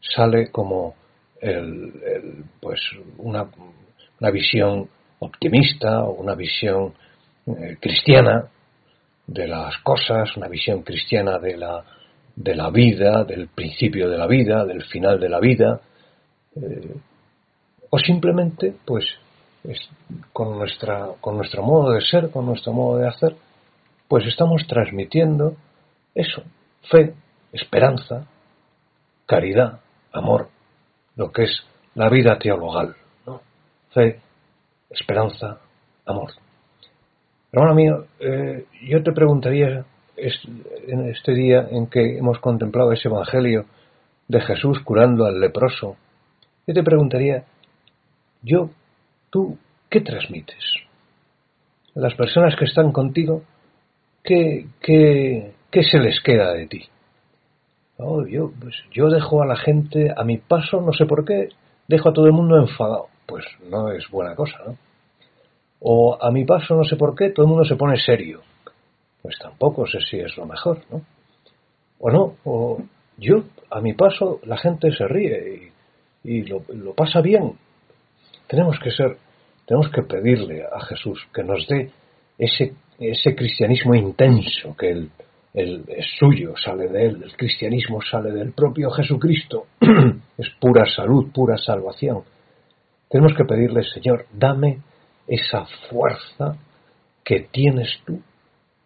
sale 0.00 0.50
como 0.50 0.94
el, 1.40 2.44
pues 2.60 2.80
una, 3.18 3.46
una, 4.20 4.30
visión 4.30 4.88
optimista 5.20 6.04
o 6.04 6.12
una 6.12 6.34
visión 6.34 6.94
eh, 7.46 7.76
cristiana 7.80 8.46
de 9.26 9.48
las 9.48 9.76
cosas, 9.78 10.36
una 10.36 10.48
visión 10.48 10.82
cristiana 10.82 11.38
de 11.38 11.56
la, 11.56 11.84
de 12.34 12.54
la 12.54 12.70
vida, 12.70 13.24
del 13.24 13.48
principio 13.48 14.08
de 14.08 14.18
la 14.18 14.26
vida, 14.26 14.64
del 14.64 14.84
final 14.84 15.20
de 15.20 15.28
la 15.28 15.40
vida, 15.40 15.80
eh, 16.56 16.94
o 17.90 17.98
simplemente, 17.98 18.74
pues, 18.84 19.04
con, 20.32 20.58
nuestra, 20.58 21.08
con 21.20 21.36
nuestro 21.36 21.62
modo 21.62 21.92
de 21.92 22.00
ser, 22.00 22.30
con 22.30 22.46
nuestro 22.46 22.72
modo 22.72 22.98
de 22.98 23.08
hacer, 23.08 23.36
pues 24.08 24.26
estamos 24.26 24.66
transmitiendo 24.66 25.56
eso, 26.14 26.42
fe, 26.90 27.14
esperanza, 27.52 28.26
caridad, 29.26 29.80
amor, 30.12 30.48
lo 31.16 31.30
que 31.30 31.44
es 31.44 31.62
la 31.94 32.08
vida 32.08 32.38
teologal, 32.38 32.96
¿no? 33.26 33.40
Fe, 33.90 34.20
esperanza, 34.90 35.58
amor. 36.06 36.32
Hermano 37.52 37.74
mío, 37.74 38.06
eh, 38.18 38.66
yo 38.82 39.02
te 39.02 39.12
preguntaría 39.12 39.84
en 40.16 41.08
este 41.08 41.32
día 41.32 41.68
en 41.70 41.86
que 41.86 42.18
hemos 42.18 42.38
contemplado 42.38 42.92
ese 42.92 43.08
Evangelio 43.08 43.66
de 44.28 44.40
Jesús 44.40 44.80
curando 44.80 45.24
al 45.24 45.40
leproso, 45.40 45.96
yo 46.66 46.74
te 46.74 46.82
preguntaría, 46.82 47.44
yo, 48.42 48.70
tú, 49.30 49.58
¿qué 49.90 50.00
transmites? 50.00 50.62
Las 51.94 52.14
personas 52.14 52.54
que 52.56 52.64
están 52.64 52.92
contigo, 52.92 53.42
¿qué, 54.22 54.66
qué, 54.80 55.52
qué 55.72 55.82
se 55.82 55.98
les 55.98 56.20
queda 56.20 56.52
de 56.52 56.66
ti? 56.66 56.88
yo, 58.28 58.52
pues, 58.60 58.74
yo 58.92 59.08
dejo 59.08 59.42
a 59.42 59.46
la 59.46 59.56
gente 59.56 60.12
a 60.16 60.24
mi 60.24 60.38
paso, 60.38 60.80
no 60.80 60.92
sé 60.92 61.06
por 61.06 61.24
qué, 61.24 61.48
dejo 61.88 62.10
a 62.10 62.12
todo 62.12 62.26
el 62.26 62.32
mundo 62.32 62.56
enfadado. 62.56 63.06
Pues 63.26 63.44
no 63.68 63.90
es 63.90 64.08
buena 64.10 64.34
cosa, 64.34 64.58
¿no? 64.66 64.76
O 65.80 66.18
a 66.20 66.30
mi 66.30 66.44
paso, 66.44 66.74
no 66.74 66.84
sé 66.84 66.96
por 66.96 67.14
qué, 67.14 67.30
todo 67.30 67.46
el 67.46 67.50
mundo 67.50 67.64
se 67.64 67.76
pone 67.76 67.96
serio. 67.96 68.40
Pues 69.22 69.38
tampoco 69.38 69.86
sé 69.86 70.00
si 70.00 70.18
es 70.18 70.36
lo 70.36 70.46
mejor, 70.46 70.80
¿no? 70.90 71.02
O 72.00 72.10
no, 72.10 72.34
o 72.44 72.82
yo, 73.16 73.44
a 73.70 73.80
mi 73.80 73.94
paso, 73.94 74.40
la 74.44 74.56
gente 74.56 74.92
se 74.92 75.06
ríe 75.06 75.72
y, 76.24 76.42
lo, 76.42 76.62
lo 76.68 76.94
pasa 76.94 77.20
bien. 77.20 77.56
Tenemos 78.48 78.78
que 78.80 78.90
ser, 78.90 79.16
tenemos 79.64 79.90
que 79.90 80.02
pedirle 80.02 80.64
a 80.64 80.80
Jesús 80.80 81.24
que 81.32 81.44
nos 81.44 81.66
dé 81.68 81.90
ese, 82.38 82.74
ese 82.98 83.34
cristianismo 83.36 83.94
intenso 83.94 84.76
que 84.76 84.90
él 84.90 85.10
el, 85.54 85.84
es 85.88 86.06
suyo, 86.18 86.54
sale 86.56 86.88
de 86.88 87.06
él, 87.06 87.22
el 87.22 87.36
cristianismo 87.36 88.00
sale 88.02 88.32
del 88.32 88.52
propio 88.52 88.90
Jesucristo, 88.90 89.66
es 90.38 90.48
pura 90.60 90.84
salud, 90.86 91.30
pura 91.32 91.56
salvación. 91.58 92.22
Tenemos 93.08 93.36
que 93.36 93.44
pedirle, 93.44 93.82
Señor, 93.84 94.26
dame 94.32 94.78
esa 95.26 95.66
fuerza 95.90 96.56
que 97.24 97.40
tienes 97.52 98.00
tú 98.06 98.20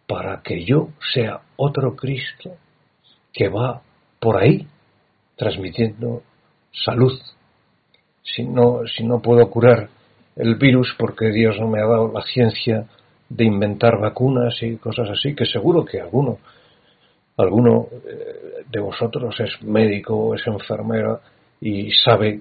para 0.06 0.42
que 0.42 0.64
yo 0.64 0.88
sea 1.12 1.40
otro 1.56 1.94
Cristo 1.96 2.56
que 3.32 3.48
va 3.48 3.82
por 4.20 4.36
ahí 4.36 4.66
transmitiendo 5.36 6.22
salud. 6.72 7.18
Si 8.22 8.44
no, 8.44 8.80
si 8.86 9.04
no 9.04 9.20
puedo 9.20 9.48
curar 9.50 9.88
el 10.36 10.56
virus 10.56 10.94
porque 10.98 11.30
Dios 11.30 11.58
no 11.60 11.68
me 11.68 11.80
ha 11.80 11.86
dado 11.86 12.10
la 12.12 12.22
ciencia 12.22 12.86
de 13.28 13.44
inventar 13.44 13.98
vacunas 13.98 14.62
y 14.62 14.76
cosas 14.76 15.10
así, 15.10 15.34
que 15.34 15.46
seguro 15.46 15.84
que 15.84 16.00
alguno 16.00 16.38
alguno 17.36 17.88
eh, 17.92 18.64
de 18.70 18.80
vosotros 18.80 19.38
es 19.40 19.62
médico 19.62 20.34
es 20.34 20.46
enfermera 20.46 21.20
y 21.60 21.90
sabe 21.92 22.40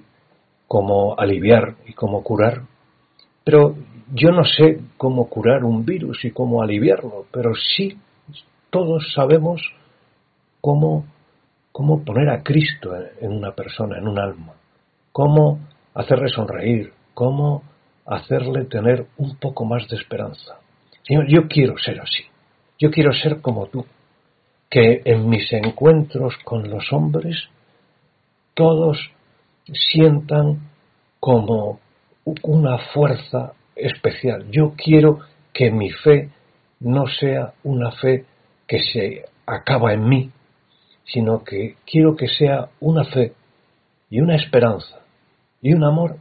cómo 0.66 1.14
aliviar 1.18 1.74
y 1.86 1.92
cómo 1.92 2.22
curar, 2.22 2.62
pero 3.44 3.76
yo 4.12 4.30
no 4.30 4.44
sé 4.44 4.80
cómo 4.96 5.28
curar 5.28 5.64
un 5.64 5.84
virus 5.84 6.24
y 6.24 6.30
cómo 6.30 6.62
aliviarlo, 6.62 7.26
pero 7.30 7.54
sí 7.54 7.98
todos 8.70 9.12
sabemos 9.14 9.62
cómo, 10.60 11.06
cómo 11.72 12.04
poner 12.04 12.28
a 12.28 12.42
Cristo 12.42 12.94
en 13.20 13.32
una 13.32 13.52
persona, 13.52 13.98
en 13.98 14.08
un 14.08 14.18
alma, 14.18 14.54
cómo 15.12 15.60
hacerle 15.94 16.28
sonreír, 16.28 16.92
cómo 17.14 17.62
hacerle 18.04 18.64
tener 18.64 19.06
un 19.16 19.36
poco 19.36 19.64
más 19.64 19.88
de 19.88 19.96
esperanza. 19.96 20.58
Señor, 21.06 21.26
yo 21.28 21.46
quiero 21.48 21.78
ser 21.78 22.00
así, 22.00 22.24
yo 22.78 22.90
quiero 22.90 23.12
ser 23.12 23.40
como 23.40 23.66
tú, 23.66 23.86
que 24.68 25.02
en 25.04 25.28
mis 25.28 25.52
encuentros 25.52 26.34
con 26.44 26.68
los 26.68 26.92
hombres 26.92 27.48
todos 28.54 28.98
sientan 29.72 30.68
como 31.20 31.78
una 32.42 32.78
fuerza 32.92 33.52
especial. 33.76 34.50
Yo 34.50 34.74
quiero 34.76 35.20
que 35.52 35.70
mi 35.70 35.90
fe 35.90 36.30
no 36.80 37.06
sea 37.06 37.52
una 37.62 37.92
fe 37.92 38.24
que 38.66 38.82
se 38.82 39.24
acaba 39.46 39.92
en 39.92 40.08
mí, 40.08 40.30
sino 41.04 41.44
que 41.44 41.76
quiero 41.86 42.16
que 42.16 42.26
sea 42.26 42.68
una 42.80 43.04
fe 43.04 43.32
y 44.10 44.20
una 44.20 44.34
esperanza 44.34 45.00
y 45.62 45.72
un 45.72 45.84
amor 45.84 46.16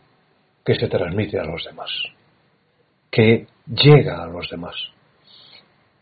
que 0.63 0.75
se 0.75 0.87
transmite 0.87 1.39
a 1.39 1.43
los 1.43 1.63
demás, 1.63 1.89
que 3.11 3.47
llega 3.67 4.23
a 4.23 4.27
los 4.27 4.49
demás, 4.49 4.75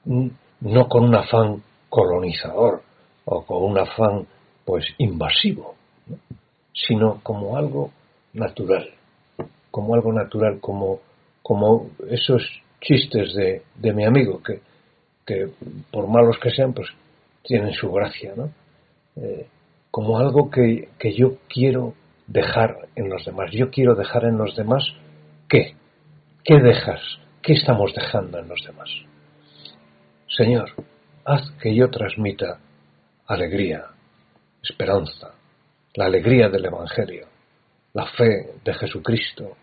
no 0.05 0.87
con 0.87 1.03
un 1.05 1.15
afán 1.15 1.63
colonizador 1.89 2.81
o 3.25 3.45
con 3.45 3.63
un 3.63 3.77
afán 3.77 4.27
pues 4.65 4.85
invasivo, 4.97 5.75
sino 6.73 7.19
como 7.21 7.57
algo 7.57 7.91
natural, 8.33 8.89
como 9.71 9.95
algo 9.95 10.11
natural, 10.11 10.59
como, 10.59 10.99
como 11.41 11.91
esos 12.09 12.41
chistes 12.81 13.33
de, 13.33 13.63
de 13.75 13.93
mi 13.93 14.05
amigo 14.05 14.41
que, 14.41 14.61
que, 15.25 15.49
por 15.91 16.07
malos 16.07 16.37
que 16.39 16.51
sean, 16.51 16.73
pues 16.73 16.89
tienen 17.43 17.73
su 17.73 17.91
gracia, 17.91 18.33
¿no? 18.35 18.49
Eh, 19.15 19.47
como 19.91 20.17
algo 20.17 20.49
que, 20.49 20.89
que 20.97 21.13
yo 21.13 21.37
quiero 21.47 21.93
dejar 22.27 22.87
en 22.95 23.09
los 23.09 23.25
demás. 23.25 23.51
Yo 23.51 23.69
quiero 23.69 23.95
dejar 23.95 24.25
en 24.25 24.37
los 24.37 24.55
demás 24.55 24.83
qué, 25.47 25.75
qué 26.43 26.59
dejas, 26.59 27.01
qué 27.43 27.53
estamos 27.53 27.93
dejando 27.93 28.39
en 28.39 28.47
los 28.47 28.63
demás. 28.65 28.89
Señor, 30.27 30.71
haz 31.25 31.51
que 31.61 31.75
yo 31.75 31.89
transmita 31.89 32.57
alegría, 33.27 33.85
esperanza, 34.63 35.31
la 35.93 36.05
alegría 36.05 36.47
del 36.47 36.65
Evangelio, 36.65 37.27
la 37.93 38.07
fe 38.07 38.53
de 38.63 38.73
Jesucristo, 38.73 39.57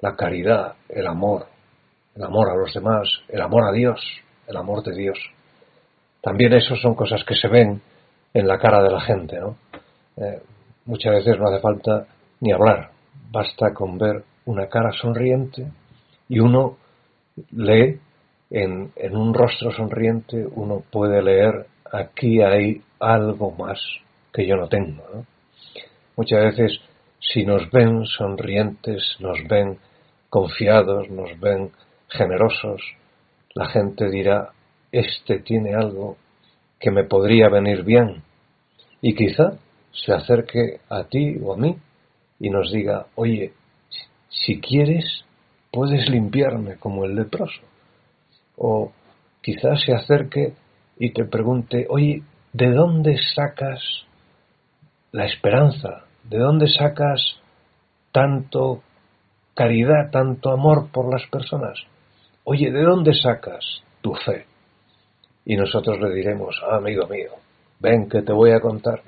la 0.00 0.16
caridad, 0.16 0.76
el 0.88 1.06
amor, 1.06 1.46
el 2.16 2.22
amor 2.24 2.50
a 2.50 2.56
los 2.56 2.72
demás, 2.72 3.06
el 3.28 3.42
amor 3.42 3.68
a 3.68 3.72
Dios, 3.72 4.00
el 4.46 4.56
amor 4.56 4.82
de 4.82 4.96
Dios. 4.96 5.18
También 6.22 6.54
eso 6.54 6.74
son 6.76 6.94
cosas 6.94 7.22
que 7.24 7.34
se 7.34 7.48
ven 7.48 7.82
en 8.32 8.48
la 8.48 8.58
cara 8.58 8.82
de 8.82 8.90
la 8.90 9.00
gente, 9.00 9.38
¿no? 9.38 9.58
Eh, 10.16 10.42
muchas 10.86 11.12
veces 11.12 11.38
no 11.38 11.48
hace 11.48 11.60
falta 11.60 12.06
ni 12.40 12.50
hablar, 12.50 12.90
basta 13.30 13.74
con 13.74 13.98
ver 13.98 14.24
una 14.46 14.68
cara 14.68 14.90
sonriente 14.92 15.66
y 16.28 16.40
uno 16.40 16.78
lee 17.50 18.00
en, 18.50 18.92
en 18.96 19.16
un 19.16 19.34
rostro 19.34 19.70
sonriente, 19.72 20.46
uno 20.46 20.82
puede 20.90 21.22
leer 21.22 21.66
aquí 21.94 22.42
hay 22.42 22.82
algo 22.98 23.52
más 23.52 23.80
que 24.32 24.46
yo 24.46 24.56
no 24.56 24.68
tengo. 24.68 25.24
Muchas 26.16 26.44
veces 26.44 26.80
si 27.20 27.44
nos 27.44 27.70
ven 27.70 28.04
sonrientes, 28.06 29.16
nos 29.20 29.38
ven 29.48 29.78
confiados, 30.28 31.08
nos 31.10 31.38
ven 31.40 31.70
generosos, 32.08 32.82
la 33.54 33.68
gente 33.68 34.10
dirá, 34.10 34.50
este 34.90 35.38
tiene 35.38 35.74
algo 35.74 36.16
que 36.78 36.90
me 36.90 37.04
podría 37.04 37.48
venir 37.48 37.84
bien. 37.84 38.22
Y 39.00 39.14
quizá 39.14 39.58
se 39.92 40.12
acerque 40.12 40.80
a 40.88 41.04
ti 41.04 41.36
o 41.42 41.54
a 41.54 41.56
mí 41.56 41.76
y 42.40 42.50
nos 42.50 42.72
diga, 42.72 43.06
oye, 43.14 43.52
si 44.28 44.60
quieres, 44.60 45.24
puedes 45.74 46.08
limpiarme 46.08 46.76
como 46.76 47.04
el 47.04 47.16
leproso. 47.16 47.60
O 48.56 48.92
quizás 49.42 49.82
se 49.84 49.92
acerque 49.92 50.54
y 50.96 51.12
te 51.12 51.24
pregunte, 51.24 51.86
oye, 51.90 52.22
¿de 52.52 52.70
dónde 52.70 53.18
sacas 53.34 53.82
la 55.10 55.26
esperanza? 55.26 56.04
¿De 56.22 56.38
dónde 56.38 56.68
sacas 56.68 57.40
tanto 58.12 58.82
caridad, 59.54 60.12
tanto 60.12 60.52
amor 60.52 60.92
por 60.92 61.12
las 61.12 61.28
personas? 61.28 61.76
Oye, 62.44 62.70
¿de 62.70 62.82
dónde 62.82 63.12
sacas 63.12 63.82
tu 64.00 64.14
fe? 64.14 64.46
Y 65.44 65.56
nosotros 65.56 66.00
le 66.00 66.14
diremos, 66.14 66.56
ah, 66.70 66.76
amigo 66.76 67.08
mío, 67.08 67.32
ven 67.80 68.08
que 68.08 68.22
te 68.22 68.32
voy 68.32 68.52
a 68.52 68.60
contar. 68.60 69.02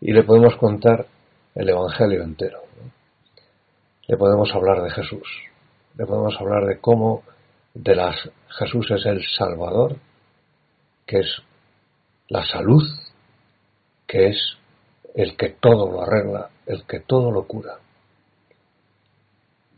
Y 0.00 0.12
le 0.12 0.22
podemos 0.22 0.54
contar 0.56 1.04
el 1.56 1.68
Evangelio 1.68 2.22
entero. 2.22 2.60
Le 4.06 4.16
podemos 4.16 4.54
hablar 4.54 4.82
de 4.82 4.90
Jesús, 4.90 5.26
le 5.96 6.06
podemos 6.06 6.34
hablar 6.40 6.66
de 6.66 6.78
cómo 6.80 7.22
de 7.74 7.94
las, 7.94 8.16
Jesús 8.48 8.90
es 8.90 9.06
el 9.06 9.22
Salvador, 9.36 9.96
que 11.06 11.20
es 11.20 11.42
la 12.28 12.44
salud, 12.46 12.82
que 14.06 14.28
es 14.28 14.56
el 15.14 15.36
que 15.36 15.50
todo 15.50 15.90
lo 15.90 16.02
arregla, 16.02 16.50
el 16.66 16.84
que 16.84 17.00
todo 17.00 17.30
lo 17.30 17.46
cura. 17.46 17.74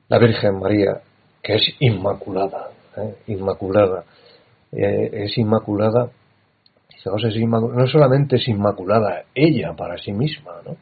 La 0.09 0.19
Virgen 0.19 0.59
María, 0.59 1.01
que 1.43 1.57
es 1.57 1.75
inmaculada, 1.81 2.71
¿eh? 2.97 3.17
inmaculada, 3.27 4.05
eh, 4.73 5.11
es 5.13 5.37
inmaculada, 5.39 6.11
es 6.91 7.37
inmaculada, 7.37 7.83
no 7.83 7.87
solamente 7.87 8.37
es 8.37 8.49
inmaculada 8.49 9.25
ella 9.35 9.75
para 9.75 9.99
sí 9.99 10.13
misma, 10.13 10.61
¿no? 10.65 10.77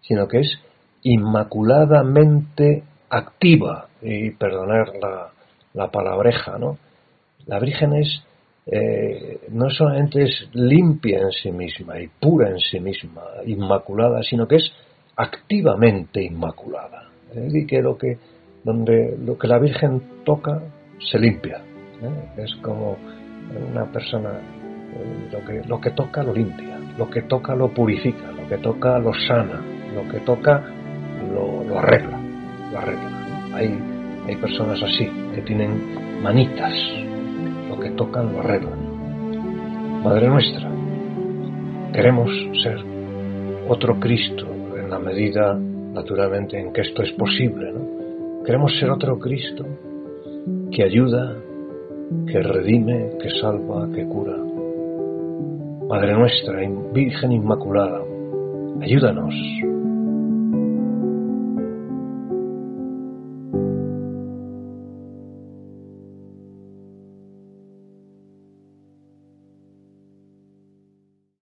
sino 0.00 0.28
que 0.28 0.40
es 0.40 0.58
inmaculadamente 1.02 2.84
activa, 3.16 3.88
y 4.02 4.30
perdonar 4.30 4.92
la, 5.00 5.30
la 5.72 5.90
palabreja, 5.90 6.58
¿no? 6.58 6.78
La 7.46 7.58
Virgen 7.58 7.94
es 7.94 8.22
eh, 8.66 9.40
no 9.50 9.68
solamente 9.68 10.22
es 10.22 10.48
limpia 10.54 11.20
en 11.20 11.30
sí 11.32 11.52
misma 11.52 12.00
y 12.00 12.08
pura 12.08 12.48
en 12.48 12.58
sí 12.58 12.80
misma, 12.80 13.22
inmaculada, 13.44 14.22
sino 14.22 14.48
que 14.48 14.56
es 14.56 14.72
activamente 15.16 16.22
inmaculada. 16.22 17.10
Es 17.30 17.44
decir, 17.44 17.66
que 17.66 17.82
lo 17.82 17.98
que, 17.98 18.16
donde 18.62 19.18
lo 19.22 19.36
que 19.36 19.48
la 19.48 19.58
Virgen 19.58 20.02
toca 20.24 20.62
se 21.10 21.18
limpia. 21.18 21.58
¿eh? 21.58 22.42
Es 22.42 22.54
como 22.62 22.96
una 23.70 23.84
persona, 23.92 24.30
eh, 24.30 25.28
lo, 25.30 25.44
que, 25.44 25.68
lo 25.68 25.80
que 25.80 25.90
toca 25.90 26.22
lo 26.22 26.32
limpia, 26.32 26.78
lo 26.96 27.10
que 27.10 27.22
toca 27.22 27.54
lo 27.54 27.68
purifica, 27.68 28.32
lo 28.32 28.48
que 28.48 28.56
toca 28.58 28.98
lo 28.98 29.12
sana, 29.12 29.60
lo 29.94 30.10
que 30.10 30.20
toca 30.20 30.64
lo, 31.30 31.78
arregla, 31.78 32.18
lo 32.72 32.78
arregla. 32.78 33.54
Hay, 33.54 33.78
hay 34.26 34.36
personas 34.36 34.82
así, 34.82 35.08
que 35.34 35.42
tienen 35.42 36.22
manitas, 36.22 36.72
que 37.84 37.90
tocan 37.90 38.32
lo 38.32 38.40
arreglan. 38.40 40.02
Madre 40.02 40.28
nuestra, 40.28 40.70
queremos 41.92 42.30
ser 42.62 42.78
otro 43.68 43.98
Cristo 44.00 44.46
en 44.76 44.90
la 44.90 44.98
medida, 44.98 45.54
naturalmente, 45.54 46.58
en 46.58 46.72
que 46.72 46.82
esto 46.82 47.02
es 47.02 47.12
posible. 47.12 47.72
Queremos 48.44 48.72
ser 48.78 48.90
otro 48.90 49.18
Cristo 49.18 49.64
que 50.70 50.82
ayuda, 50.82 51.36
que 52.26 52.42
redime, 52.42 53.10
que 53.20 53.30
salva, 53.40 53.88
que 53.94 54.04
cura. 54.04 54.36
Madre 55.88 56.14
nuestra, 56.14 56.60
Virgen 56.92 57.32
Inmaculada, 57.32 58.00
ayúdanos 58.80 59.34